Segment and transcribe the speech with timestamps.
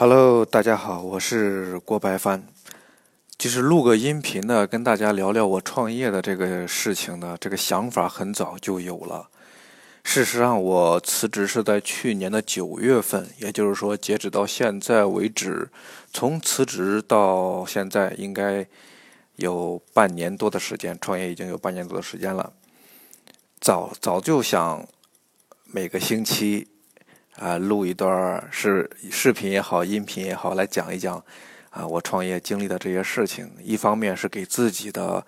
[0.00, 2.42] Hello，大家好，我是郭白帆。
[3.36, 7.36] 就是录个音频呢，跟大家聊聊我创业的这个事情呢。
[7.38, 9.28] 这个想法很早就有了。
[10.02, 15.68] 事实上，我辞职是在去年的九月份，也就是说，截止到现在为止，
[16.14, 18.66] 从辞职到现在应该
[19.36, 22.54] 有半年多的时间，创业已经有半年多的时间了。
[23.60, 24.88] 早早就想
[25.66, 26.68] 每个星期。
[27.40, 31.16] 啊，录一段视视频也好，音频也好，来讲一讲
[31.70, 33.50] 啊，我创业经历的这些事情。
[33.62, 35.24] 一方面是给自己的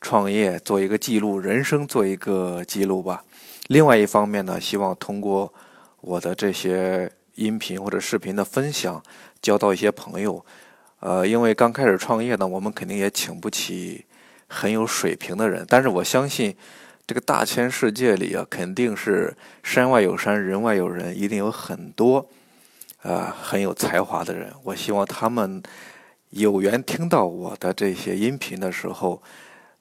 [0.00, 3.22] 创业做一个记录，人生做一个记录吧。
[3.66, 5.52] 另外一方面呢，希望通过
[6.00, 9.02] 我的这些音频或者视频的分享，
[9.42, 10.42] 交到一些朋友。
[11.00, 14.06] 呃，因为刚开始创业呢，我们肯定也请不起
[14.46, 16.56] 很有水平的人，但是我相信。
[17.08, 22.28] 这个大千世界里啊，肯定是山外有山，人外有人，一定有很多，
[23.00, 24.52] 呃，很有才华的人。
[24.62, 25.62] 我希望他们
[26.28, 29.22] 有缘听到我的这些音频的时候，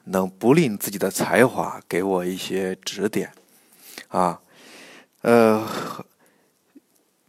[0.06, 3.30] 能不吝自己的才华，给我一些指点。
[4.08, 4.40] 啊，
[5.24, 5.68] 呃，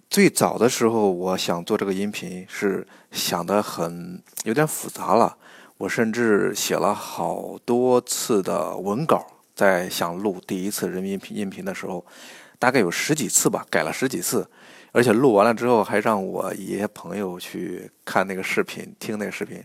[0.08, 5.36] 最早的时候，我想做这个音频，是想的很有点复杂了。
[5.78, 9.27] 我甚至写了好多次的文稿。
[9.59, 12.06] 在想录第一次人民音频音频的时候，
[12.61, 14.48] 大概有十几次吧，改了十几次，
[14.92, 19.61] 而且录完了之后还让我一些朋友去看那个视频，听那个视频，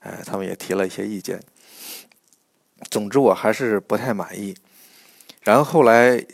[0.00, 1.38] 呃，他们也提了一些意见。
[2.90, 4.56] 总之我还是不太满意。
[5.42, 6.24] 然后后来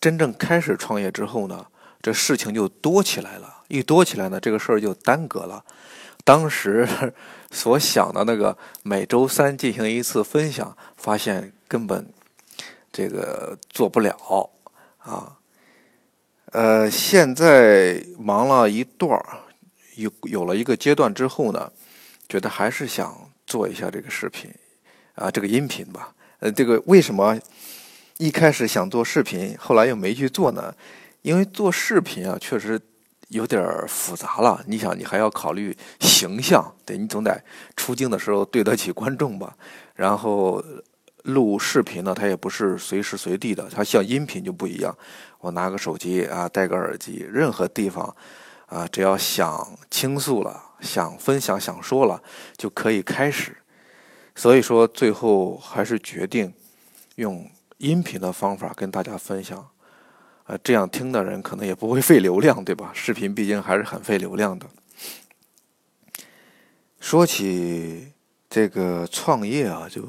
[0.00, 1.64] 真正开始创业之后呢，
[2.02, 5.64] 这事情就多起来了，一多起来呢，这个事儿就耽搁了。
[6.24, 6.88] 当时
[7.52, 12.04] 所想的那个每周三进行一次分享，发现根本。
[12.98, 14.50] 这个做不了
[14.98, 15.38] 啊，
[16.46, 19.38] 呃，现在忙了一段儿，
[19.94, 21.70] 有有了一个阶段之后呢，
[22.28, 24.52] 觉得还是想做一下这个视频
[25.14, 26.12] 啊，这个音频吧。
[26.40, 27.38] 呃，这个为什么
[28.16, 30.74] 一开始想做视频，后来又没去做呢？
[31.22, 32.80] 因为做视频啊，确实
[33.28, 34.60] 有点复杂了。
[34.66, 37.40] 你想，你还要考虑形象，对你总得
[37.76, 39.56] 出镜的时候对得起观众吧，
[39.94, 40.60] 然后。
[41.24, 44.96] 录视频呢，它也不是随时随地的，它像音频就不一样。
[45.40, 48.14] 我拿个手机啊，戴个耳机，任何地方
[48.66, 52.22] 啊，只要想倾诉了、想分享、想说了，
[52.56, 53.56] 就可以开始。
[54.34, 56.52] 所以说，最后还是决定
[57.16, 59.68] 用音频的方法跟大家分享。
[60.46, 62.90] 呃，这样听的人可能也不会费流量，对吧？
[62.94, 64.66] 视频毕竟还是很费流量的。
[67.00, 68.12] 说起
[68.48, 70.02] 这个创业啊，就。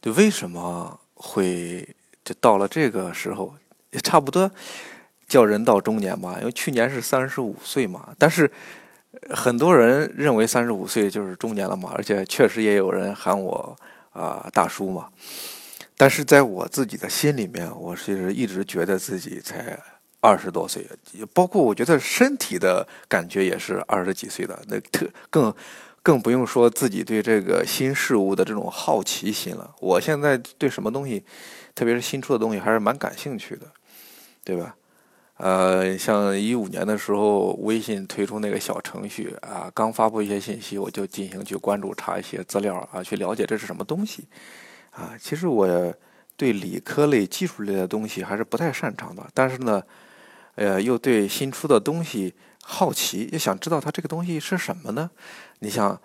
[0.00, 1.86] 就为什么会
[2.24, 3.54] 就到了这个时候，
[3.90, 4.50] 也差不多
[5.26, 6.36] 叫人到中年吧？
[6.38, 8.50] 因为去年是三十五岁嘛，但是
[9.30, 13.76] 很多人认为三十五岁就是中年了嘛，而且确实也有人喊我
[14.10, 15.08] 啊大叔嘛。
[15.96, 19.76] 但是在我自己的心里面，我其实一直觉得自己才
[20.20, 20.86] 二十多岁，
[21.34, 25.52] 包括我觉得身体的感觉也是二十几岁的，那特更。
[26.08, 29.74] 更不用说自己对这个新事物的这种好奇心了。
[29.78, 31.22] 我现在对什么东西，
[31.74, 33.66] 特别是新出的东西，还是蛮感兴趣的，
[34.42, 34.74] 对吧？
[35.36, 44.26] 呃，像一五年的时候，微信推出那个小程序啊，刚发布一些信息，我就进行去关注、查一些资料啊，去了解这是什么东西
[44.92, 45.12] 啊。
[45.20, 45.94] 其实我
[46.38, 49.82] 对理科类、技术类的东西还是不太擅长的，但是呢，
[50.54, 52.32] 呃，又对新出的东西。
[52.70, 55.10] 好奇也想知道它这个东西是什么呢？
[55.60, 55.98] 你想，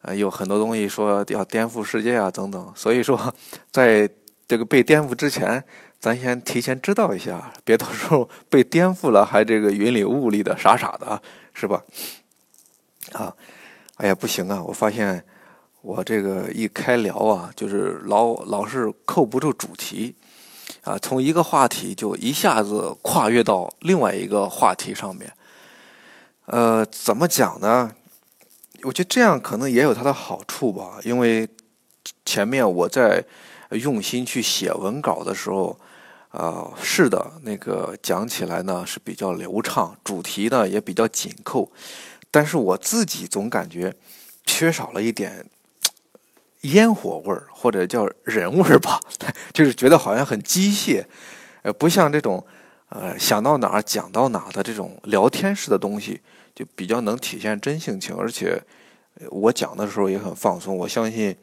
[0.00, 2.72] 呃，有很多东西说要颠覆世界啊，等等。
[2.74, 3.34] 所以说，
[3.70, 4.08] 在
[4.48, 5.62] 这个被颠覆之前，
[6.00, 11.20] 咱先提前知道一下，别到时候 被颠覆了还这个云里雾里的傻傻的，
[11.52, 11.82] 是吧？
[13.12, 13.36] 啊，
[13.96, 14.62] 哎呀，不行啊！
[14.66, 15.22] 我发现
[15.82, 20.16] 我这个一开聊啊，就是老老是扣不住主题
[20.84, 25.30] 啊，从一个话题就一下子跨越到另外一个话题上面。
[26.50, 27.92] 呃，怎么讲呢？
[28.82, 31.46] 我觉得这样可能也有它的好处吧，因为
[32.24, 33.22] 前面我在
[33.72, 35.78] 用心去写文稿的时候，
[36.30, 41.70] 啊，是的，那个讲起来呢是比较流畅，主题呢也比较紧扣，
[42.30, 43.94] 但是我自己总感觉
[44.46, 45.44] 缺少了一点
[46.62, 48.98] 烟火味儿，或者叫人味儿吧，
[49.52, 51.04] 就是觉得好像很机械，
[51.60, 52.42] 呃，不像这种
[52.88, 56.22] 呃想到哪儿讲到哪儿的这种聊天式的东西。
[56.58, 58.60] 就比较能体现真性情，而且
[59.30, 60.76] 我讲的时候也很放松。
[60.76, 61.36] 我相信，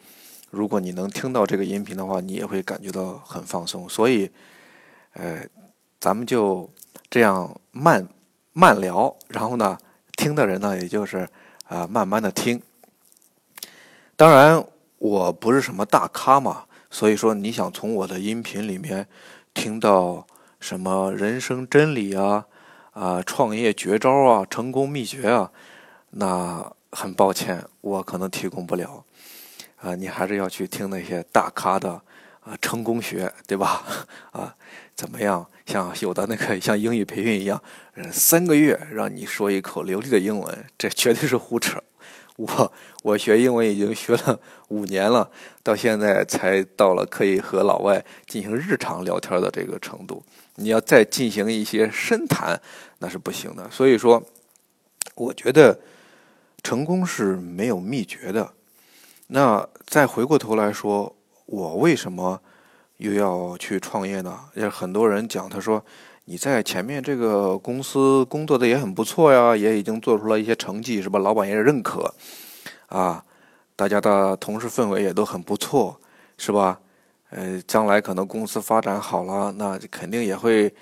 [0.51, 3.87] 如果你能听到这个音频的话，你也会感觉到很放松。
[3.87, 4.29] 所以，
[5.13, 5.47] 呃，
[6.01, 6.69] 咱们就
[7.09, 8.05] 这样慢
[8.51, 9.77] 慢聊，然后呢，
[10.17, 11.25] 听的人呢，也就是
[11.63, 12.61] 啊慢慢的听。
[14.17, 14.61] 当然，
[14.97, 19.07] 我不是什么大咖嘛，所以说你想从我的音频里面
[19.53, 20.27] 听到
[20.59, 22.47] 什么人生真理啊、
[22.95, 25.51] 啊创业绝招啊、成功秘诀啊，
[26.11, 29.03] 那很抱歉，我可能提供不了。
[29.75, 32.01] 啊，你还是要去听那些大咖的
[32.39, 33.83] 啊成功学，对吧？
[34.31, 34.55] 啊，
[34.95, 35.45] 怎么样？
[35.65, 37.61] 像有的那个像英语培训一样，
[38.13, 41.83] 三个月让你说一口流利的英文，这绝对是胡扯。
[42.37, 42.71] 我
[43.03, 44.39] 我学英文已经学了
[44.69, 45.29] 五年了，
[45.63, 50.23] 到现在才到了可以和老外进行日常聊天的这个程度。
[50.55, 52.59] 你要再进行一些深谈，
[52.99, 53.69] 那是不行的。
[53.69, 54.23] 所以说，
[55.15, 55.79] 我觉得
[56.63, 58.51] 成功是没有秘诀的。
[59.27, 61.15] 那再回过头来说，
[61.45, 62.41] 我为什么？
[62.97, 64.39] 又要去创业呢？
[64.53, 65.83] 也很多人讲，他说
[66.23, 71.19] 你在前面这个公司工作的也很不错呀，也已经做出了一些成绩，是吧？
[71.19, 72.15] 老板也认可，
[72.87, 73.21] 啊，
[73.75, 75.99] 大家的同事氛围也都很不错，
[76.37, 76.79] 是吧？
[77.29, 80.73] 呃，将来可能公司发展好了，那肯定也会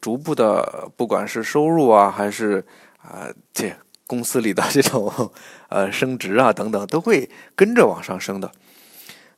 [0.00, 2.64] 逐步的，不管是收入啊，还是
[2.98, 3.74] 啊这
[4.06, 5.30] 公司里的这种
[5.68, 8.50] 呃升职啊等等，都会跟着往上升的。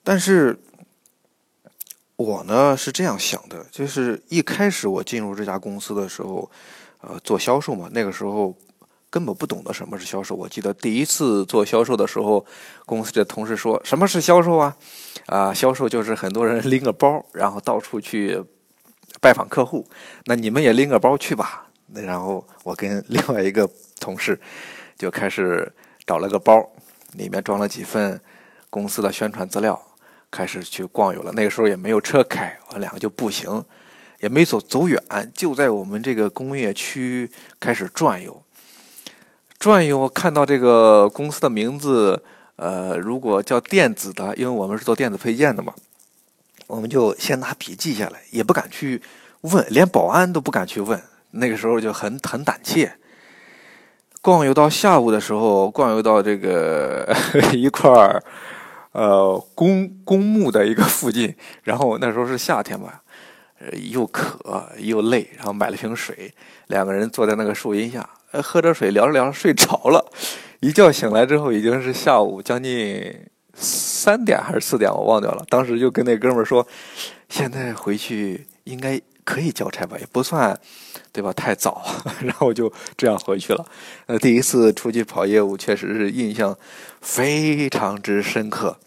[0.02, 0.58] 但是。
[2.16, 6.48] 我呢是这样想的，就是一开始我进入这家公司的时候，
[7.00, 8.54] 呃，做销售嘛，那个时候
[9.12, 10.34] 根本不懂得什么是销售。
[10.34, 12.42] 我记得第一次做销售的时候，
[12.86, 14.74] 公司的同事说什么是销售啊？
[15.26, 18.42] 啊，销售就是很多人拎个包，然后到处去
[19.20, 19.86] 拜访客户。
[20.24, 21.68] 那你们也拎个包去吧。
[21.88, 23.68] 那然后我跟另外一个
[24.00, 24.40] 同事
[24.96, 25.70] 就开始
[26.06, 26.66] 找了个包，
[27.12, 28.18] 里面装了几份
[28.70, 29.78] 公司的宣传资料。
[30.30, 33.62] 开始去逛游了，那个时候也没有车开，我两个就步行，
[34.20, 34.98] 也没走走远，
[35.34, 37.30] 就在我们这个工业区
[37.60, 38.41] 开始转悠。
[39.62, 42.20] 转悠看到这个公司的名字，
[42.56, 45.72] 呃，如果叫电子的，因为我们是做电子配件的嘛，
[46.66, 49.00] 我们就先拿笔记下来，也不敢去
[49.42, 51.00] 问，连保安都不敢去问。
[51.30, 52.92] 那个时候就很很胆怯。
[54.20, 57.16] 逛游到下午的时候，逛游到这个
[57.52, 58.20] 一块儿。
[58.90, 61.32] 呃，公公墓的一个附近，
[61.62, 62.94] 然后那时候是夏天嘛，
[63.60, 66.34] 呃，又渴又累，然后买了瓶水，
[66.66, 68.06] 两个人坐在那个树荫下，
[68.40, 70.10] 喝着水，聊着聊着睡着了，
[70.60, 75.44] 一觉醒来之后已经是下午将近三点还是四点，我忘掉了。
[75.48, 76.66] 当时就跟那哥们说，
[77.28, 80.58] 现在回去应该可以交差吧，也不算，
[81.12, 81.32] 对吧？
[81.32, 81.84] 太早，
[82.22, 83.64] 然后就这样回去了。
[84.06, 86.56] 呃，第一次出去跑业务，确实是印象
[87.00, 88.78] 非常之深刻。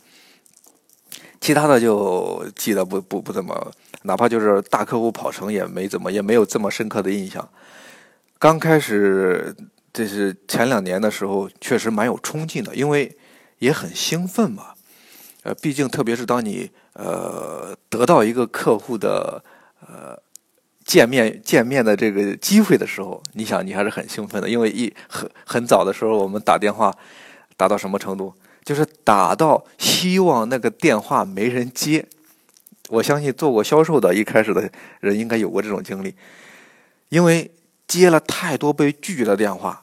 [1.40, 3.72] 其他的就记得不不不怎么，
[4.04, 7.48] 哪怕就是大客户跑成也没怎么也没有这么深刻的印象。
[8.46, 9.56] 刚开始
[9.92, 13.18] 这是前两年的时候，确实蛮有冲劲的，因为
[13.58, 14.76] 也很兴奋嘛。
[15.42, 19.44] 呃，毕竟特别是当你呃得到一个客户的
[19.80, 20.16] 呃
[20.84, 26.96] 见面见面的这个机会的时候，你想你还是很兴奋的，因为一很很早的时候我们打电话
[27.58, 28.32] 打到什么程度？
[28.64, 32.06] 就是打到希望那个电话没人接，
[32.90, 34.70] 我相信做过销售的一开始的
[35.00, 36.14] 人应该有过这种经历，
[37.10, 37.50] 因为
[37.88, 39.82] 接了太多被拒绝的电话，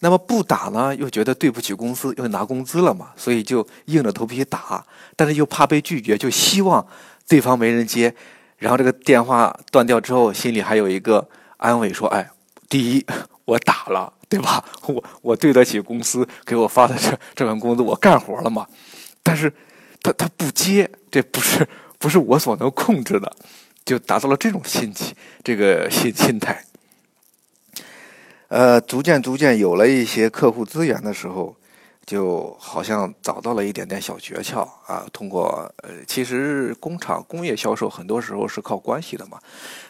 [0.00, 4.84] 那么不打呢又觉得对不起公司，因为拿工资了嘛，所以就硬着头皮打，
[5.16, 6.86] 但是又怕被拒绝，就希望
[7.28, 8.14] 对方没人接，
[8.58, 12.30] 然后这个电话断掉之后，心里还有一个安慰，说：“哎，
[12.68, 13.06] 第一
[13.44, 14.64] 我打了。”对吧？
[14.86, 18.66] 我我对得起公司给我发的这这份工资，我干活了嘛？
[19.22, 19.52] 但是，
[20.00, 21.68] 他他不接，这不是
[21.98, 23.30] 不是我所能控制的，
[23.84, 26.64] 就达到了这种心情，这个心心态。
[28.52, 31.56] 呃，逐渐逐渐有了一些客户资源的时候，
[32.04, 35.06] 就好像找到了一点点小诀窍啊。
[35.10, 39.40] 通过呃，其实工厂工业销售很多时候是靠关系的嘛。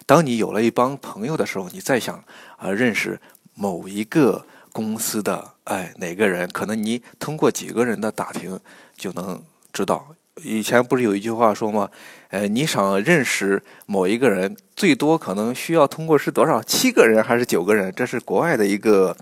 [0.07, 2.23] 当你有了一帮朋友的时候，你再想
[2.57, 3.21] 啊认识。
[3.55, 8.59] 某一个公司的哎，哪个人可能你通过几个人的打听
[8.97, 9.43] 就能
[9.73, 10.07] 知道。
[10.43, 11.89] 以前不是有一句话说吗？
[12.29, 16.63] 呃，你想认识某一个人，最多可能需要通过是多少？
[16.63, 17.93] 七个人还是九个人？
[17.95, 19.15] 这是国外的一个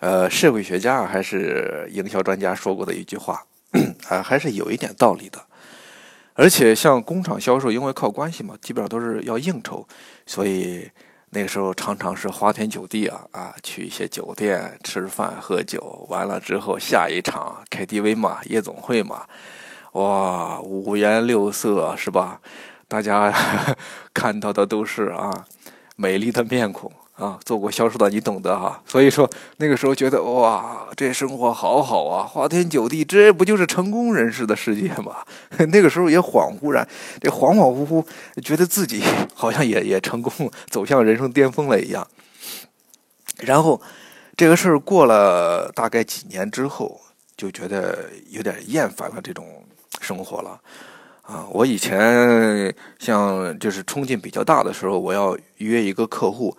[0.00, 3.44] 呃社会学家还是营销专家说过的一句话，
[4.08, 5.40] 啊，还是有一点道理的。
[6.34, 9.86] 而且像工厂销售，因为靠关系嘛，基本上都是要应酬，
[10.26, 10.90] 所以。
[11.36, 19.26] 那个时候常常是花天酒地啊啊，去一些酒店吃饭喝酒，完了之后下一场 KTV 嘛，夜总会嘛，
[19.94, 22.40] 哇，五颜六色是吧？
[22.88, 23.32] 大家
[24.12, 25.46] 看到的都是啊，
[25.96, 28.82] 美丽的面孔啊，做过销售的你懂得哈。
[28.84, 35.18] 所以说那个时候觉得哇，这生活好好啊，花天酒地，这不就是成功人士的世界吗？
[35.70, 36.86] 那个时候也恍惚然，
[37.20, 38.04] 这恍恍惚惚，
[38.42, 39.00] 觉得自己
[39.32, 42.04] 好像也也成功，走向人生巅峰了一样。
[43.38, 43.80] 然后
[44.36, 47.00] 这个事儿过了大概几年之后，
[47.36, 49.46] 就觉得有点厌烦了这种
[50.04, 50.60] 生活了。
[51.22, 56.54] 啊，我以前像就是冲劲比较大的时候，我要约一个客户，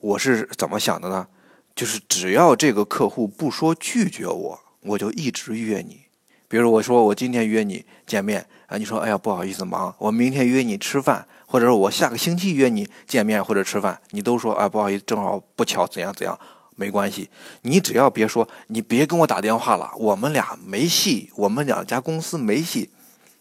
[0.00, 1.28] 我是怎么想的呢？
[1.76, 6.00] 就是只要这个客户不说拒绝我，我就一直约你。
[6.48, 16.36] 比如我说我今天约你见面啊，你说哎呀不好意思忙，我明天约你吃饭，或者说我下个星期约你见面或者吃饭，你都说啊不好意思，正好不巧怎样怎样，
[16.78, 17.28] 没关系，
[17.62, 22.88] 你只要别说，你别跟我打电话了，我们俩没戏，我们两家公司没戏。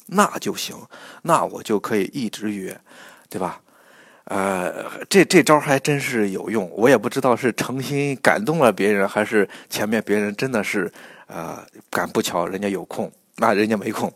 [0.08, 0.76] 那就行，
[1.22, 2.80] 那我就可以一直约，
[3.30, 3.62] 对吧？
[4.24, 6.68] 呃，这这招还真是有用。
[6.76, 10.92] 我也不知道是诚心感动了别人，还是前面别人真的是
[11.28, 14.12] 呃赶不巧人家有空，那人家没空。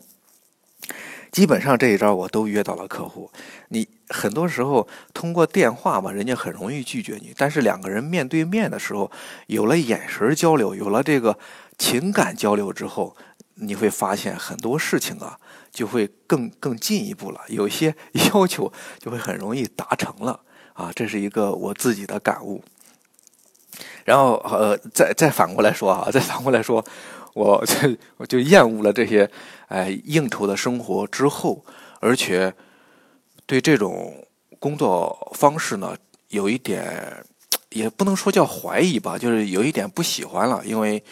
[1.30, 3.30] 基本上这一招我都约到了客户。
[3.68, 7.32] 你很多时候通过电话嘛，人家很容易拒绝你。
[7.36, 9.10] 但是两个人面对面的时候，
[9.46, 11.38] 有了眼神交流，有了这个
[11.78, 13.16] 情感交流之后，
[13.54, 15.38] 你会发现很多事情啊。
[15.72, 20.38] 就会更更进一步了，有些要求就会很容易达成了
[20.74, 22.62] 啊，这是一个我自己的感悟。
[24.04, 26.84] 然后呃，再再反过来说啊， 再反过来说，
[27.32, 27.64] 我
[28.18, 29.30] 我就厌恶了这些
[29.68, 31.64] 哎应酬的生活之后，
[32.00, 32.52] 而且
[33.46, 34.26] 对这种
[34.58, 35.96] 工作方式呢，
[36.28, 37.24] 有一点
[37.70, 41.02] 也不能说叫怀疑吧，就是有一点不喜欢了，因为。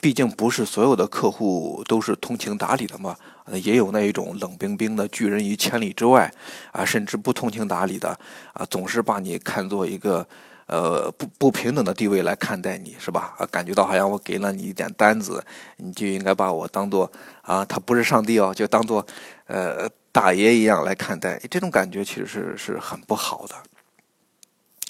[0.00, 3.16] 毕竟不是所有的客户都是通情达理的嘛，
[3.64, 6.32] 也有那一种冷冰冰的拒人于千里之外
[6.70, 8.16] 啊，甚至不通情达理的
[8.52, 10.24] 啊，总是把你看作一个
[10.66, 13.34] 呃不不平等的地位来看待你，是吧？
[13.38, 15.44] 啊，感觉到好像我给了你一点单子，
[15.78, 17.10] 你就应该把我当做
[17.42, 19.04] 啊，他不是上帝哦，就当做
[19.46, 23.54] 呃大爷一样来看待，这种感觉其实是是很不好的。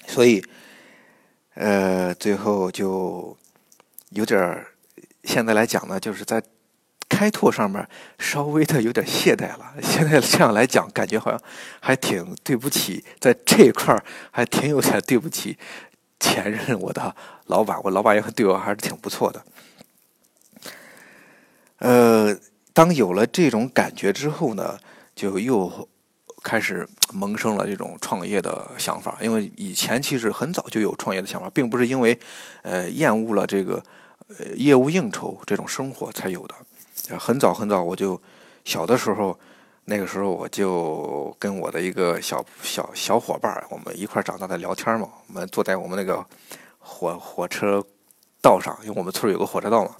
[0.07, 0.41] 所以，
[1.55, 3.37] 呃，最后就。
[4.11, 4.65] 有点儿，
[5.25, 6.41] 现在来讲呢，就是在
[7.09, 7.85] 开拓上面
[8.17, 9.73] 稍微的有点懈怠了。
[9.83, 11.39] 现在这样来讲，感觉好像
[11.81, 15.57] 还挺对不起，在这一块儿还挺有点对不起
[16.21, 17.13] 前任我的
[17.47, 17.77] 老板。
[17.83, 19.43] 我老板也对我还是挺不错的。
[21.79, 22.33] 呃，
[22.71, 24.79] 当有了这种感觉之后呢，
[25.17, 25.89] 就又
[26.41, 29.17] 开始萌生了这种创业的想法。
[29.19, 32.17] 因为以前其实很早就有创业的想法，并不是因为
[32.61, 33.83] 呃厌恶了这个。
[34.39, 36.55] 呃，业务应酬这种生活才有的。
[37.17, 38.21] 很早很早，我就
[38.65, 39.39] 小的时候，
[39.85, 45.07] 那个时候我就跟我的一个小小小伙伴我们一块长大的聊天嘛。
[45.27, 46.25] 我们坐在我们那个
[46.77, 47.81] 火火车
[48.41, 49.95] 道上，因为我们村有个火车道嘛。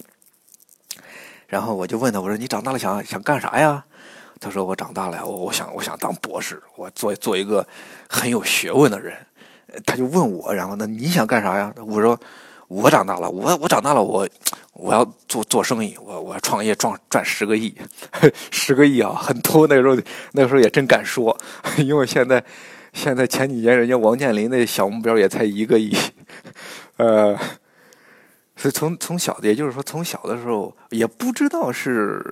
[1.46, 3.86] 然后我就问他，我说你长大了想想干啥呀？
[4.40, 7.66] 他说我长大了，我我想我想当博士，我做做一个
[8.08, 9.16] 很有学问的人。
[9.84, 11.72] 他就问我，然后那你想干啥呀？
[11.86, 12.18] 我说。
[12.70, 14.28] 我长大了，我我长大了，我
[14.74, 17.74] 我要做做生意，我我要创业赚赚十个亿，
[18.52, 19.66] 十个亿啊，很多。
[19.66, 19.96] 那个时候
[20.32, 21.34] 那个时候也真敢说，
[21.80, 22.44] 因为现在
[22.92, 25.96] 现在前几年人家王健林那小目标也才一个亿，
[26.98, 27.34] 呃，
[28.54, 32.22] 是从从小，也就是说从小的时候也不知道是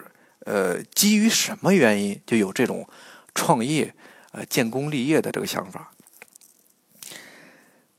[0.47, 2.89] 呃基于什么原因就有这种
[3.35, 3.93] 创业
[4.33, 5.93] 呃建功立业的这个想法。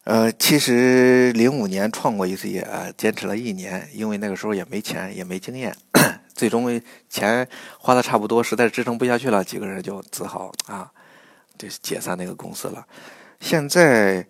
[0.05, 5.75] 呃，其实零五年创过一次业，坚持了一年，因为那个时候也没钱，也没经验，
[6.33, 7.45] 最终钱
[7.77, 10.89] 花的差不多，实在支撑不下去了，几个人就只好啊，
[11.57, 12.87] 就解散那个公司了。
[13.41, 14.25] 现在，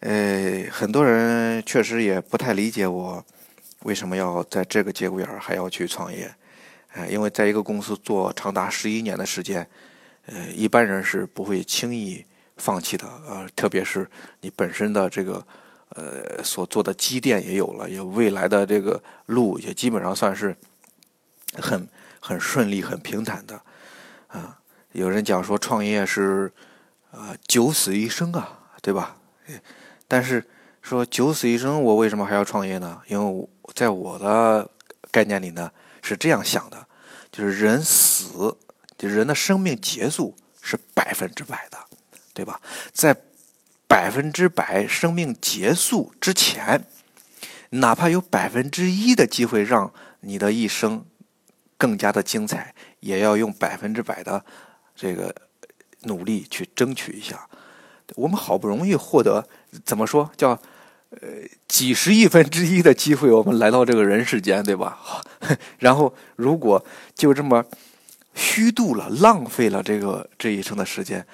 [0.00, 3.22] 呃，很多人确实也不太理解我
[3.82, 6.34] 为什么要在这个节骨眼儿还要去创业，
[6.96, 9.68] 呃，因为在一个公司做长达十一年的时间，
[10.26, 12.24] 呃，一般人是不会轻易。
[12.58, 14.10] 放弃的，呃，特别是
[14.40, 15.46] 你本身的这个，
[15.90, 20.56] 呃，所做的积淀也有了，也未来的这个路也基本上算是
[21.60, 21.86] 很
[22.18, 23.60] 很顺利、很平坦的，
[24.28, 24.58] 啊，
[24.92, 26.50] 有人讲说创业是
[27.10, 29.18] 啊九死一生啊，对吧？
[30.08, 30.42] 但是
[30.80, 33.02] 说九死一生，我为什么还要创业呢？
[33.08, 34.66] 因为在我的
[35.10, 35.70] 概念里呢
[36.06, 36.86] 是这样想的，
[37.32, 38.56] 就是人死，
[38.96, 41.78] 就人的生命结束是百分之百的。
[42.36, 42.60] 对吧？
[42.92, 43.16] 在
[43.88, 46.84] 百分之百生命结束之前，
[47.70, 51.06] 哪怕有百分之一的机会让你的一生
[51.78, 54.44] 更加的精彩，也要用百分之百的
[54.94, 55.34] 这个
[56.02, 57.48] 努力去争取一下。
[58.16, 59.48] 我们好不容易获得
[59.82, 60.60] 怎么说叫
[61.20, 61.28] 呃
[61.68, 65.22] 几十亿分之一的机会，我们来到这个人世间，对吧？
[65.78, 67.64] 然后如果就这么
[68.34, 71.26] 虚度了、浪费了这个这一生的时间，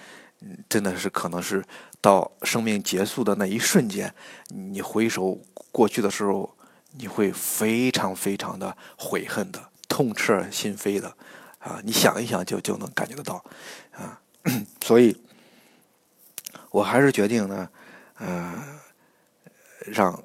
[0.68, 1.64] 真的是可能是
[2.00, 4.12] 到生命结束的那一瞬间，
[4.48, 5.38] 你回首
[5.70, 6.56] 过去的时候，
[6.98, 11.14] 你会非常非常的悔恨的、痛彻心扉的
[11.58, 11.80] 啊！
[11.84, 13.44] 你想一想，就就能感觉得到
[13.92, 14.20] 啊！
[14.84, 15.16] 所以。
[16.70, 17.68] 我还是决定呢，
[18.16, 18.64] 呃，
[19.86, 20.22] 让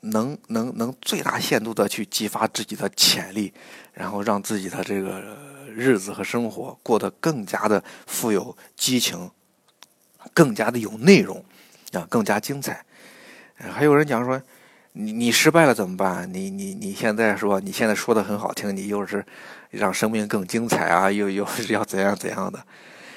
[0.00, 3.52] 能能能最大限度的去激发自己的潜力，
[3.92, 5.22] 然后让自己的这个
[5.68, 9.30] 日子和生活过得更加的富有激情，
[10.34, 11.44] 更加的有内容，
[11.92, 12.84] 啊，更加精彩。
[13.56, 14.42] 还有人讲说，
[14.92, 16.28] 你你失败了怎么办？
[16.32, 19.24] 你你你现在说你现在说的很好听，你又是
[19.70, 22.66] 让生命更精彩啊，又又是要怎样怎样的？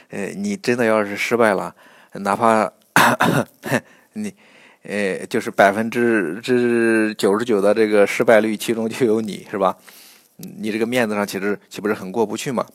[0.09, 1.75] 呃，你真的要是失败了。
[2.13, 2.71] 哪怕
[4.13, 4.33] 你，
[4.87, 9.75] 呃，就是百分之之九十九的这个失败率，其中就有你是吧？
[10.37, 12.65] 你这个面子上其实岂不是很过不去吗？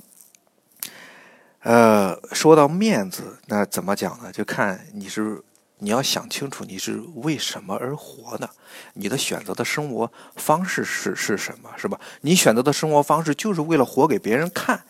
[1.63, 4.33] 呃，说到面子，那怎么讲呢？
[4.33, 5.43] 就看你是
[5.79, 8.49] 你要想清楚你是为什么而活的，
[8.95, 12.01] 你的选择的生活方式是是什么，是吧？
[12.23, 14.83] 你选择的生活方式就是为了活给别人看。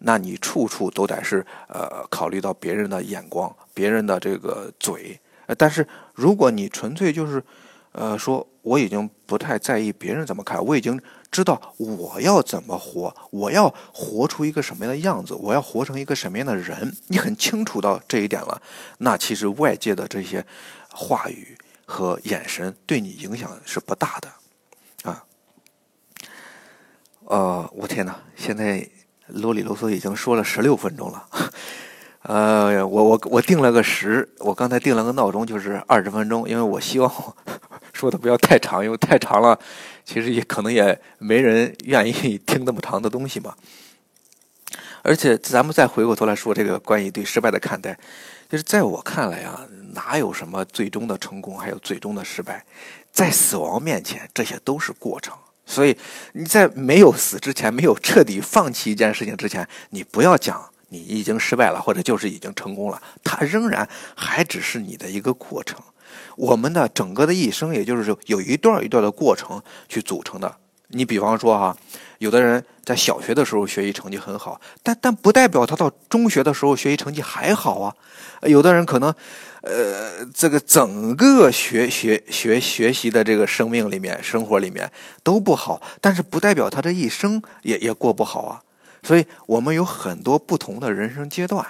[0.00, 7.42] 那你处处都得是呃考虑到别人的眼光、别人的这个嘴，呃但是如果你纯粹就是，
[7.92, 18.60] 呃说我已经不太在意别人怎么看，我已经知道我要怎么活，我要活出一个什么样的样子，我要活成一个什么样的人，你很清楚到这一点了，
[18.98, 20.44] 那其实外界的这些
[20.90, 25.24] 话语和眼神对你影响是不大的，啊，
[27.24, 28.88] 呃，我天哪，现在。
[29.28, 31.26] 啰里啰嗦已经说了十六分钟了，
[32.26, 37.12] 呃，我我我定了个时，我刚才定了个闹钟，就是二十分钟，因为我希望
[37.92, 39.58] 说的不要太长，因为太长了，
[40.06, 43.54] 其实也可能也没人愿意 听那么长的东西嘛。
[45.02, 47.94] 而且咱们再回过头来说这个关于对失败的看待，
[48.48, 49.60] 就是在我看来啊，
[49.92, 52.64] 哪有什么最终的成功，还有最终的失败，
[53.12, 55.36] 在死亡面前，这些都是过程。
[55.66, 55.94] 所以
[56.32, 63.02] 你在没有死之前，没有彻底放弃一件事情之前，你不要讲你已经失败了，或者就是已经成功了。
[63.22, 65.78] 它仍然还只是你的一个过程。
[66.36, 70.56] 我们的整个的一生，也就是有一段一段的过程去组成的。
[70.88, 71.76] 你比方说哈，
[72.18, 77.94] 有的人在小学的时候学习成绩很好，但但不代表他到中学的时候学习成绩还好啊。
[78.42, 79.12] 有的人可能。
[79.66, 88.60] 呃，这个整个学学学学习的这个生命里面，生活里面都不好，但是不代表他这一生也也过不好啊。
[89.04, 91.64] 所以，我们有很多不同的人生阶段，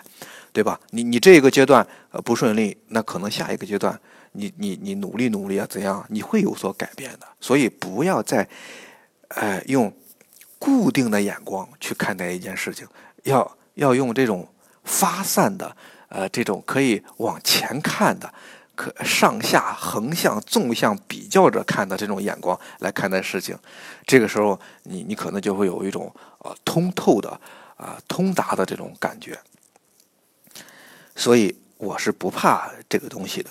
[0.52, 0.80] 对吧？
[0.90, 4.00] 你你这个阶段呃不顺利，那可能下一个阶段，
[4.32, 7.26] 你你你努力努力啊，怎样你会有所改变的。
[7.40, 8.48] 所以，不要再，
[9.28, 9.92] 呃，用
[10.58, 12.86] 固定的眼光去看待一件事情，
[13.24, 14.48] 要要用这种
[14.84, 15.76] 发散的。
[16.10, 18.32] 呃，这种可以往前看的，
[18.74, 23.58] 可上下横向纵向比较着看的这种眼光来看待事情，
[24.06, 27.40] 这个时候你你可能就会有一种呃通透的
[27.76, 29.38] 啊通达的这种感觉。
[31.16, 33.50] 所以我是不怕这个东西的，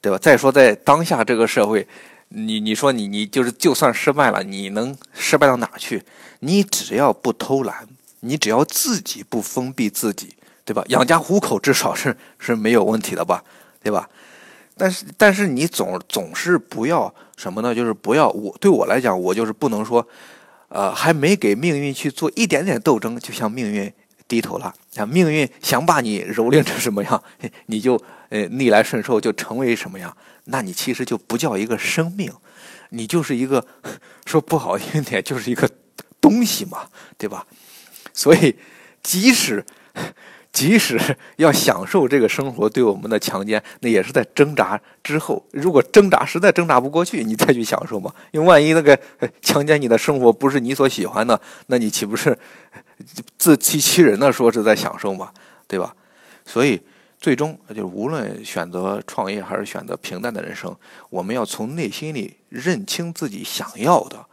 [0.00, 0.18] 对吧？
[0.18, 1.86] 再说在当下这个社会，
[2.28, 6.02] 你你说你你就是就算失败了，你能失败到哪去？
[6.40, 7.86] 你只要不偷懒，
[8.20, 10.36] 你只要自己不封闭自己。
[10.66, 10.82] 对吧？
[10.88, 13.44] 养家糊口至少是是没有问题的吧？
[13.82, 14.08] 对吧？
[14.76, 17.74] 但是但是你总总是不要什么呢？
[17.74, 20.06] 就是不要我对我来讲，我就是不能说，
[20.68, 23.92] 呃，还没给命运去做一点点斗争，就向命运
[24.26, 24.74] 低头了。
[24.96, 27.22] 啊，命运想把你蹂躏成什么样，
[27.66, 30.16] 你就呃逆来顺受，就成为什么样？
[30.44, 32.32] 那你其实就不叫一个生命，
[32.90, 33.64] 你就是一个
[34.26, 35.70] 说不好听点，就是一个
[36.20, 37.46] 东西嘛，对吧？
[38.12, 38.56] 所以
[39.02, 39.64] 即使。
[40.54, 40.96] 即使
[41.36, 45.44] 要享受这个生活对我们的强奸，那也是在挣扎之后。
[45.50, 48.14] 如果挣扎实在挣扎不过去，你再去享受嘛？
[48.30, 48.96] 因为万一那个
[49.42, 52.38] 强奸你的生活不是你所喜欢的，那你岂不是
[53.36, 55.32] 自欺欺人的说是在享受嘛？
[55.66, 55.92] 对吧？
[56.46, 56.80] 所以
[57.18, 60.74] 最终就是无论选择创业还是选择平淡的人生，
[61.10, 64.24] 我们要从内心里认清自己想要的，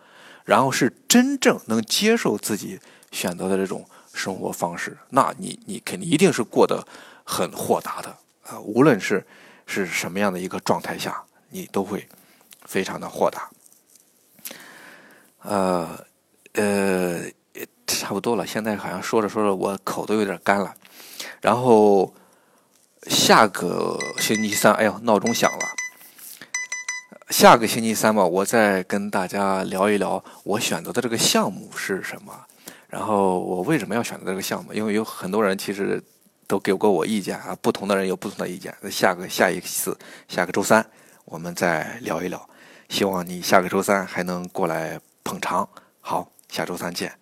[0.46, 2.80] 然后是真正能接受自己
[3.12, 3.84] 选择的这种。
[4.14, 6.86] 生活方式，那你你肯定一定是过得
[7.24, 8.10] 很豁达的
[8.44, 8.60] 啊！
[8.60, 9.26] 无论是
[9.66, 12.08] 是什么样的一个状态下，你都会
[12.66, 13.50] 非常的豁达。
[15.44, 16.06] 呃
[16.54, 17.22] 呃，
[17.88, 20.76] 差不多了，现在好像说着说着，我口都有点干了。
[21.40, 22.14] 然后
[23.04, 25.66] 下个星期三，哎呦，闹钟响了。
[27.30, 32.46] 下个星期三吧，我再跟大家聊一聊我选择的这个项目是什么，
[32.92, 34.74] 然后我为什么要选择这个项目？
[34.74, 36.04] 因为有很多人其实
[36.46, 38.76] 都给过我意见啊，不同的人有不同的意见。
[38.92, 40.86] 下个下一次，下个周三
[41.24, 42.50] 我们再聊一聊。
[42.90, 45.68] 希望你下个周三还能过来捧场。
[46.02, 47.21] 好，下周三见。